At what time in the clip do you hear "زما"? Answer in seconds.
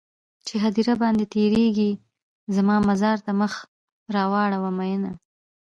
2.55-2.75